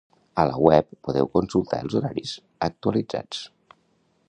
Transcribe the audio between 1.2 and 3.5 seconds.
consultar els horaris actualitzats.